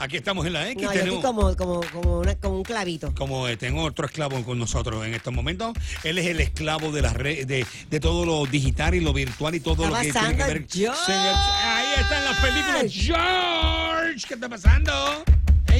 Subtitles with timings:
[0.00, 0.82] Aquí estamos en la X.
[0.82, 3.14] No, yo tenemos, estoy como, como, como, una- como un clavito.
[3.14, 5.74] como eh, tengo otro esclavo con nosotros en estos momentos.
[6.04, 9.54] Él es el esclavo de las redes, de, de todo lo digital y lo virtual
[9.54, 10.66] y todo ¿Qué lo que tiene que ver.
[10.70, 11.00] George?
[11.04, 12.92] Señor- ahí están las películas.
[12.92, 15.24] George, ¿qué está pasando?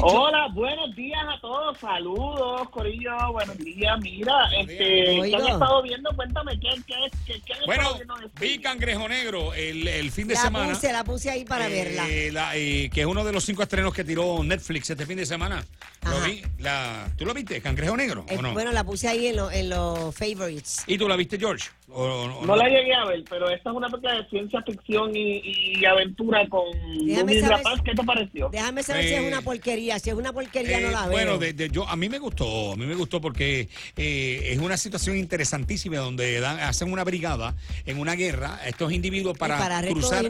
[0.00, 0.16] George.
[0.16, 6.10] Hola, buenos días a todos, saludos, Corillo, buenos días, mira, este, ¿qué han estado viendo?
[6.16, 6.94] Cuéntame, ¿qué, qué,
[7.26, 8.58] qué, qué han Bueno, estado viendo de vi?
[8.60, 10.72] Cangrejo Negro el, el fin de La semana.
[10.74, 12.06] puse, la puse ahí para Eh, verla.
[12.32, 15.26] la- eh, que es uno de los cinco estrenos que tiró Netflix este fin de
[15.26, 15.64] semana.
[16.02, 16.42] Lo vi.
[16.58, 18.24] La, ¿Tú lo viste, Cangrejo Negro?
[18.28, 18.52] Eh, ¿o no?
[18.52, 20.82] Bueno, la puse ahí en, lo- en los favorites.
[20.86, 21.68] ¿Y tú la viste, George?
[21.92, 24.62] ¿O- o- o No la llegué a ver, pero esta es una película de ciencia
[24.62, 25.40] ficción y,
[25.78, 26.64] y aventura con
[27.14, 28.48] saber Rapaz, ¿qué te pareció?
[28.50, 29.98] Déjame saber si es una porquería.
[29.98, 31.10] Si es una porquería, no Eh, la veo.
[31.10, 34.58] bueno, de- de- yo, a mí me gustó, a mí me gustó porque eh, es
[34.58, 37.54] una situación interesantísima donde dan- hacen una brigada
[37.86, 39.56] en una guerra a estos individuos para,
[39.88, 40.24] cruzar.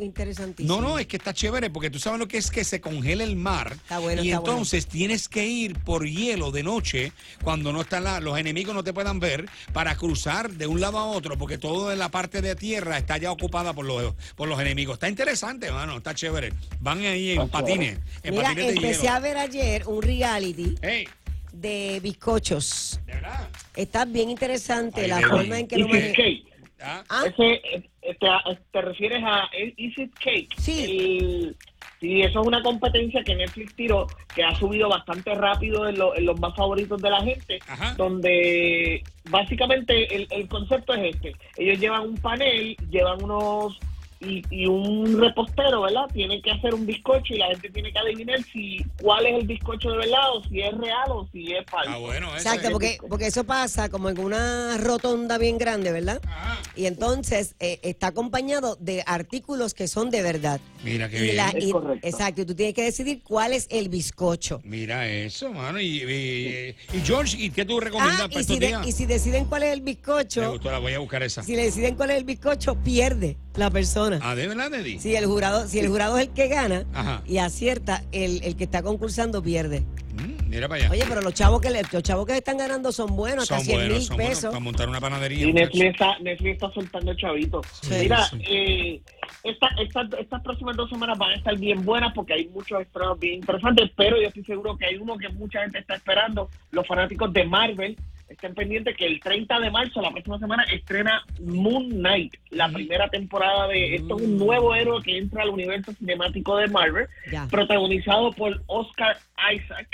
[0.00, 0.74] interesantísimo.
[0.74, 3.24] No, no, es que está chévere porque tú sabes lo que es que se congela
[3.24, 4.54] el mar Está bueno, y está bueno.
[4.54, 8.82] entonces tienes que ir por hielo de noche cuando no están la- los enemigos no
[8.84, 12.40] te puedan ver para cruzar de un lado a otro porque todo en la parte
[12.42, 14.94] de tierra está ya ocupada por los por los enemigos.
[14.94, 16.52] Está interesante, mano, está chévere.
[16.80, 19.14] Van ahí en patines, en Mira, patines de empecé hielo.
[19.14, 21.08] a ver ayer un reality Hey,
[21.52, 23.00] de bizcochos.
[23.06, 23.48] de verdad.
[23.74, 26.12] Está bien interesante Ay, la forma en que lo manejan.
[26.14, 26.44] Cake.
[26.80, 28.28] Ah, Ah, Ese, eh, te,
[28.72, 30.48] te refieres a Easy Cake.
[30.58, 30.84] Sí.
[30.84, 31.56] El-
[32.00, 36.16] sí, eso es una competencia que Netflix tiró, que ha subido bastante rápido en, lo-
[36.16, 37.94] en los más favoritos de la gente, Ajá.
[37.96, 41.34] donde básicamente el, el concepto es este.
[41.56, 43.78] Ellos llevan un panel, llevan unos...
[44.18, 46.06] Y, y un repostero, ¿verdad?
[46.12, 49.46] Tiene que hacer un bizcocho y la gente tiene que adivinar si cuál es el
[49.46, 51.90] bizcocho de verdad o si es real o si es falso.
[51.92, 56.20] ah, bueno, exacto, porque, porque eso pasa como en una rotonda bien grande, ¿verdad?
[56.26, 56.58] Ajá.
[56.74, 60.60] Y entonces eh, está acompañado de artículos que son de verdad.
[60.82, 61.36] Mira qué Y bien.
[61.36, 62.06] la- Es y- correcto.
[62.08, 64.60] exacto, y tú tienes que decidir cuál es el bizcocho.
[64.64, 65.78] Mira eso, mano.
[65.78, 68.86] Y, y- y George, ¿y qué tú recomiendas Ah, para y si, estos de- días?
[68.86, 71.42] y si deciden cuál es el Me bizcocho, gustó, la voy a buscar esa.
[71.42, 74.18] si le deciden cuál es el bizcocho, pierde la persona.
[74.22, 74.98] Ah, ¿de verdad, Neddy?
[74.98, 77.22] Si el jurado, si el jurado es el que gana Ajá.
[77.26, 79.80] y acierta, el, el que está concursando pierde.
[80.14, 80.90] Mm, mira para allá.
[80.92, 83.64] Oye, pero los chavos que le- los chavos que están ganando son buenos, hasta son
[83.66, 84.50] 100 buenos, mil son buenos pesos.
[84.50, 85.46] para montar una panadería.
[85.46, 85.52] Y.
[85.52, 87.66] Netflix está, Netflix está soltando chavitos.
[87.82, 88.38] Sí, Mira, sí.
[88.48, 89.02] eh,
[89.44, 93.18] esta, esta- estas próximas dos semanas van a estar bien buenas porque hay muchos estrenos
[93.18, 96.48] bien interesantes, pero yo estoy seguro que hay uno que mucha gente está esperando.
[96.70, 97.96] Los fanáticos de Marvel
[98.28, 103.08] estén pendientes que el 30 de marzo, la próxima semana, estrena Moon Knight, la primera
[103.08, 103.94] temporada de...
[103.96, 107.46] Esto es un nuevo héroe que entra al universo cinemático de Marvel, Ya.
[107.48, 109.16] protagonizado por Oscar
[109.54, 109.88] Isaac.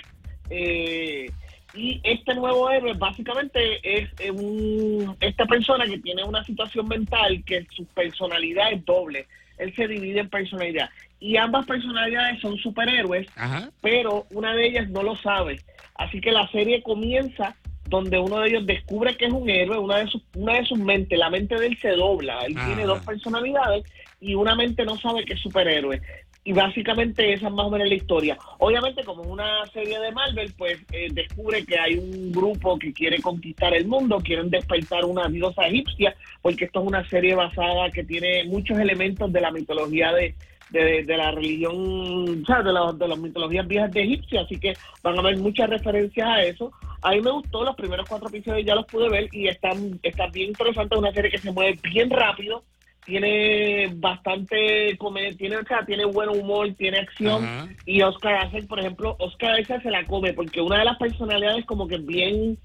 [0.50, 1.30] Eh,
[1.74, 7.66] y este nuevo héroe básicamente es un- esta persona que tiene una situación mental que
[7.74, 9.26] su personalidad es doble.
[9.58, 10.90] Él se divide en personalidad.
[11.20, 13.70] Y ambas personalidades son superhéroes, Ajá.
[13.80, 15.60] pero una de ellas no lo sabe.
[15.94, 17.54] Así que la serie comienza
[17.92, 20.78] donde uno de ellos descubre que es un héroe, una de sus, una de sus
[20.78, 22.40] mentes, la mente de él se dobla.
[22.46, 22.64] Él Ah.
[22.66, 23.84] tiene dos personalidades
[24.20, 26.00] y una mente no sabe que es superhéroe.
[26.44, 28.36] Y básicamente esa es más o menos la historia.
[28.58, 32.92] Obviamente, como es una serie de Marvel, pues eh, descubre que hay un grupo que
[32.92, 37.90] quiere conquistar el mundo, quieren despertar una diosa egipcia, porque esto es una serie basada
[37.90, 40.34] que tiene muchos elementos de la mitología de,
[40.72, 42.64] de, de la religión, ¿sabes?
[42.66, 46.26] De, la- de las mitologías viejas de Egipcio, así que van a haber muchas referencias
[46.26, 46.72] a eso.
[47.02, 50.26] A mí me gustó, los primeros cuatro episodios ya los pude ver y están, está
[50.28, 52.62] bien interesante, es una serie que se mueve bien rápido,
[53.04, 57.68] tiene bastante comedia, tiene, o sea, tiene buen humor, tiene acción Ajá.
[57.84, 61.64] y Oscar Isaac, por ejemplo, Oscar Isaac se la come porque una de las personalidades
[61.66, 62.56] como que bien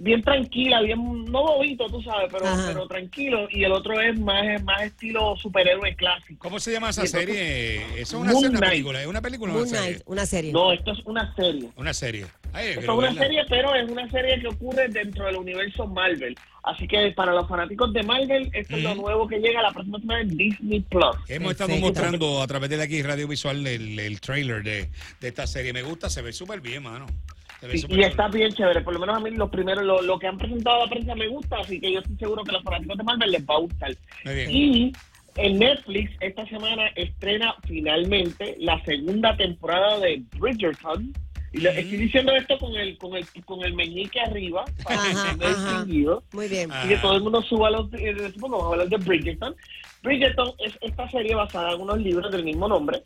[0.00, 2.64] bien tranquila, bien no bobito, tú sabes, pero, Ajá.
[2.68, 6.38] pero tranquilo y el otro es más más estilo superhéroe clásico.
[6.40, 7.76] ¿Cómo se llama esa entonces- serie?
[8.00, 8.70] ¿Eso es una, Moon serie, una Knight.
[8.72, 9.00] película?
[9.02, 9.90] ¿Es una película o Moon una serie?
[9.94, 10.52] Knight, una serie.
[10.52, 11.70] No, esto es una serie.
[11.76, 12.26] Una serie.
[12.52, 13.22] Ay, Esto es una verla.
[13.22, 16.34] serie, pero es una serie que ocurre dentro del universo Marvel.
[16.62, 19.98] Así que para los fanáticos de Marvel, esto es lo nuevo que llega la próxima
[20.00, 21.16] semana en Disney Plus.
[21.28, 25.46] Hemos estado mostrando a través de aquí Radio Visual el, el trailer de, de esta
[25.46, 25.72] serie.
[25.72, 27.06] Me gusta, se ve súper bien, mano.
[27.72, 30.28] Sí, y está bien chévere, por lo menos a mí los primeros, lo, lo que
[30.28, 32.62] han presentado a la prensa me gusta, así que yo estoy seguro que a los
[32.62, 33.96] fanáticos de Marvel les va a gustar.
[34.24, 34.50] Muy bien.
[34.50, 34.92] Y
[35.36, 41.12] en Netflix esta semana estrena finalmente la segunda temporada de Bridgerton.
[41.52, 45.08] Y lo- estoy diciendo esto con el con el con el meñique arriba para que
[45.10, 45.48] Ajá, ajá.
[45.80, 46.70] distinguido Muy bien.
[46.70, 46.82] Ah.
[46.84, 49.56] y que todo el mundo suba los eh, decimos, vamos a hablar de Bridgerton.
[50.02, 53.02] Bridgerton es esta serie basada en unos libros del mismo nombre.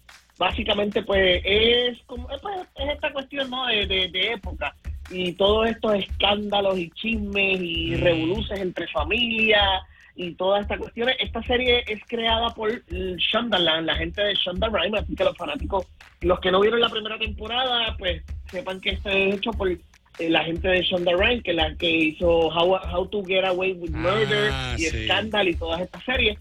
[0.47, 3.65] Básicamente, pues, es como es, pues, es esta cuestión ¿no?
[3.69, 4.75] de, de- de época
[5.09, 8.01] y todos estos escándalos y chismes y Mm.
[8.03, 9.83] revoluces entre familias
[10.17, 11.15] y todas estas cuestiones.
[11.21, 15.87] Esta serie es creada por Shondaland, la gente de Shonda Rhimes, así que los fanáticos,
[16.23, 19.79] los que no vieron la primera temporada, pues sepan que esto es hecho por eh,
[20.29, 23.93] la gente de Shonda Rhimes, que la que hizo How, How to Get Away with
[23.93, 25.05] Murder Ah, y sí.
[25.05, 26.37] Scandal y todas estas series.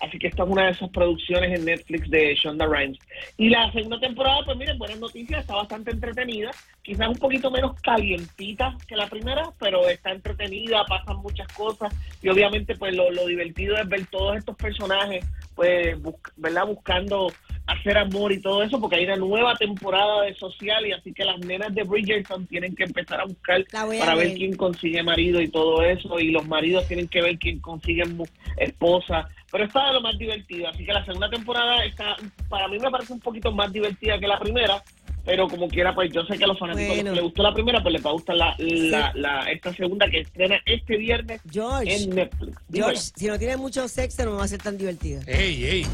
[0.00, 2.98] Así que esta es una de esas producciones en Netflix de Shonda Rhimes.
[3.38, 6.54] Y la segunda temporada, pues miren, buenas noticias, está bastante entretenida.
[6.82, 11.92] Quizás un poquito menos calientita que la primera, pero está entretenida, pasan muchas cosas.
[12.22, 16.66] Y obviamente, pues lo, divertido es ver todos estos personajes, pues, bus- ¿verdad?
[16.66, 21.12] Buscando hacer amor y todo eso, porque hay una nueva temporada de social y así
[21.12, 24.36] que las nenas de Bridgerton tienen que empezar a buscar a para ver ver.
[24.36, 28.24] quién consigue marido y todo eso, y los maridos tienen que ver quién consigue mu-
[28.56, 29.28] esposa.
[29.50, 32.16] Pero está de lo más divertido, así que la segunda temporada está,
[32.48, 34.82] para mí me parece un poquito más divertida que la primera,
[35.24, 37.12] pero como quiera, pues yo sé que a los fanáticos Bueno.
[37.14, 40.20] les gustó la primera, pues les va a gustar la, la, la- esta segunda que
[40.20, 42.56] estrena este viernes George, en Netflix.
[42.72, 45.20] George, si no tiene mucho sexo no va a ser tan divertido.
[45.26, 45.86] Ey, ey.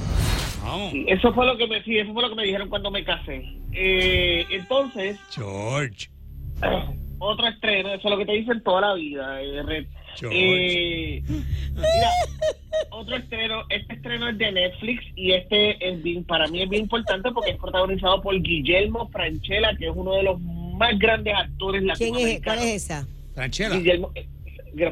[0.62, 0.92] Vamos.
[1.06, 3.44] Eso fue lo que me sí, eso fue lo que me dijeron cuando me casé.
[3.72, 6.08] Eh, entonces, George.
[7.18, 9.86] otro estreno, eso es lo que te dicen toda la vida, eh.
[10.30, 11.22] Eh,
[11.74, 12.10] mira,
[12.90, 16.82] otro estreno, este estreno es de Netflix y este es bien, para mí es bien
[16.82, 21.82] importante porque es protagonizado por Guillermo Franchella, que es uno de los más grandes actores
[21.96, 22.42] ¿Quién es?
[22.42, 22.64] ¿Cuál latinoamericanos.
[22.64, 23.08] es esa?
[23.34, 23.76] Franchella.
[23.76, 24.12] Guillermo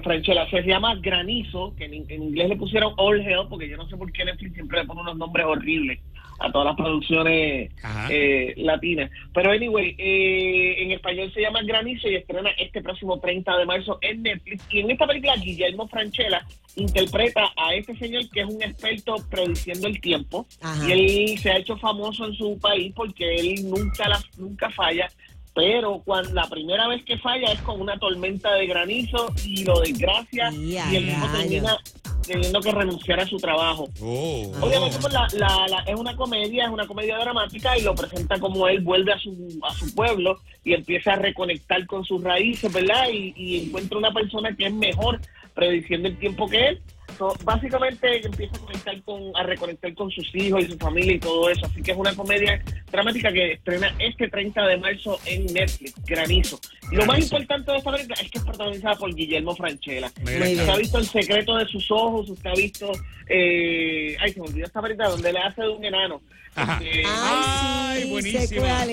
[0.03, 3.88] Franchella se llama Granizo, que en, en inglés le pusieron All Hell, porque yo no
[3.88, 6.00] sé por qué Netflix siempre le pone unos nombres horribles
[6.41, 7.71] a todas las producciones
[8.11, 9.11] eh, latinas.
[9.35, 13.99] Pero anyway, eh, en español se llama Granizo y estrena este próximo 30 de marzo
[14.00, 14.65] en Netflix.
[14.71, 16.44] Y en esta película Guillermo Franchella
[16.76, 20.47] interpreta a este señor que es un experto prediciendo el tiempo.
[20.62, 20.88] Ajá.
[20.88, 25.11] Y él se ha hecho famoso en su país porque él nunca, la, nunca falla.
[25.55, 29.81] Pero cuando la primera vez que falla es con una tormenta de granizo y lo
[29.81, 31.49] desgracia Y y el mismo rayos.
[31.50, 31.79] termina
[32.26, 33.88] teniendo que renunciar a su trabajo.
[34.00, 34.52] Oh.
[34.61, 38.38] Obviamente pues, la, la- la- es una comedia, es una comedia dramática y lo presenta
[38.38, 42.73] como él vuelve a su, a su pueblo y empieza a reconectar con sus raíces,
[42.73, 43.08] ¿verdad?
[43.12, 45.20] Y, y encuentra una persona que es mejor
[45.55, 46.81] prediciendo el tiempo que él.
[47.21, 51.19] So, básicamente empieza a conectar con, a reconectar con sus hijos y su familia y
[51.19, 51.67] todo eso.
[51.67, 56.59] Así que es una comedia dramática que estrena este 30 de marzo en Netflix, Granizo.
[56.91, 57.37] Y lo más Granizo.
[57.37, 60.07] importante de esta película es que es protagonizada por Guillermo Franchella.
[60.07, 62.91] Usted ha visto el secreto de sus ojos, usted ha visto,
[63.29, 66.23] eh, ay, se me olvidó esta película donde le hace de un enano.
[66.57, 66.81] Ajá.
[66.83, 68.85] Eh, Ay, sí, buenísima.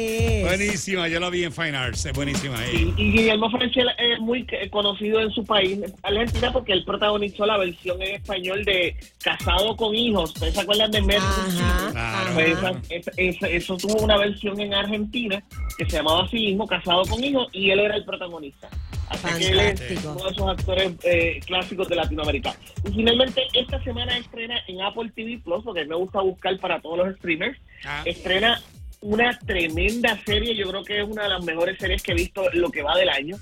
[0.44, 2.64] Buenísima, yo la vi en Fine Arts, es buenísima.
[2.68, 2.94] eh.
[2.98, 7.58] y, y Guillermo Franchella es muy conocido en su país, Argentina, porque él protagonizó la
[7.58, 10.32] versión en español de Casado con Hijos.
[10.34, 12.34] ¿Ustedes se acuerdan de Mel Ajá, Claro.
[12.34, 12.48] Pues
[12.90, 15.42] esa- esa- eso tuvo una versión en Argentina
[15.78, 18.70] que se llamaba así mismo, Casado con Hijos, y él era el protagonista.
[19.10, 20.12] Así que él es Fantástico.
[20.14, 22.56] uno de esos actores eh, clásicos de Latinoamérica.
[22.88, 26.98] Y finalmente, esta semana estrena en Apple TV Plus, porque me gusta buscar para todos
[26.98, 28.04] los streamers, Ah.
[28.06, 28.62] estrena
[29.08, 32.44] una tremenda serie, yo creo que es una de las mejores series que he visto
[32.52, 33.38] lo que va del año.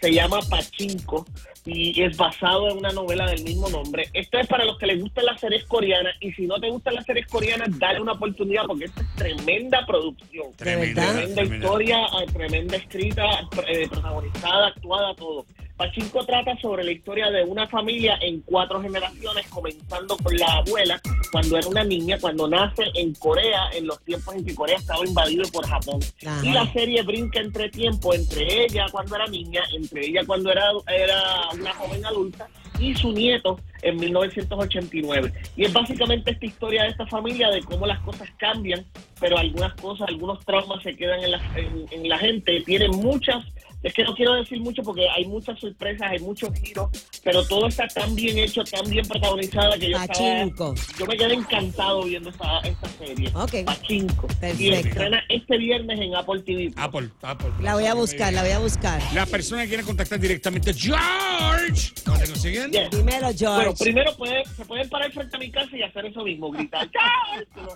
[0.00, 1.26] Se llama Pachinko
[1.66, 4.08] y es basado en una novela del mismo nombre.
[4.14, 6.94] Esto es para los que les gustan las series coreanas y si no te gustan
[6.94, 10.54] las series coreanas, dale una oportunidad porque esta es tremenda producción.
[10.56, 11.42] Tremenda tremenda.
[11.42, 13.24] historia, eh, tremenda escrita,
[13.68, 15.44] eh, protagonizada, actuada, todo.
[15.80, 21.00] Pachinko trata sobre la historia de una familia en cuatro generaciones, comenzando con la abuela,
[21.32, 25.06] cuando era una niña, cuando nace en Corea, en los tiempos en que Corea estaba
[25.06, 26.00] invadido por Japón.
[26.26, 26.46] Ajá.
[26.46, 30.70] Y la serie brinca entre tiempo, entre ella cuando era niña, entre ella cuando era,
[30.86, 32.46] era una joven adulta,
[32.78, 35.32] y su nieto en 1989.
[35.56, 38.84] Y es básicamente esta historia de esta familia, de cómo las cosas cambian,
[39.18, 42.60] pero algunas cosas, algunos traumas se quedan en la, en, en la gente.
[42.66, 43.44] Tiene muchas,
[43.82, 46.90] es que no quiero decir mucho porque hay muchas sorpresas, hay muchos giros,
[47.24, 50.74] pero todo está tan bien hecho, tan bien protagonizada que yo Pachinko.
[50.74, 53.30] estaba, yo me quedé encantado viendo esta, esta serie.
[53.34, 53.64] Ok.
[53.64, 54.26] Pachinko.
[54.26, 54.88] Y Perfecto.
[54.88, 56.72] estrena este viernes en Apple TV.
[56.76, 57.48] Apple, Apple.
[57.62, 59.00] La voy a buscar, la voy a buscar.
[59.14, 62.70] Las personas que quieren contactar directamente, George, ¿dónde te consiguen?
[62.70, 62.90] Yes.
[62.90, 63.74] Dímelo, Bueno, George.
[63.84, 66.88] primero puede, se pueden parar frente a mi casa y hacer eso mismo, gritar.
[66.90, 67.66] ¡Chao!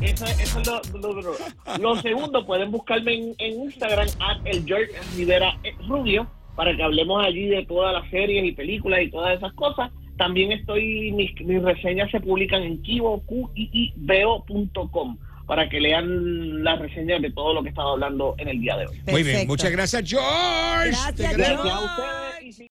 [0.00, 1.36] Eso, eso es lo, lo- lo-
[1.78, 6.26] lo segundo, pueden buscarme en, en Instagram, at el George Rivera eh, Rubio,
[6.56, 9.90] para que hablemos allí de todas las series y películas y todas esas cosas.
[10.16, 15.16] También estoy, mis, mis reseñas se publican en kibo, QIIBO.com
[15.46, 18.76] para que lean las reseñas de todo lo que he estado hablando en el día
[18.76, 19.00] de hoy.
[19.10, 20.90] Muy bien, muchas gracias, George.
[20.90, 21.36] Gracias.
[21.36, 22.70] Gracias a ustedes y si-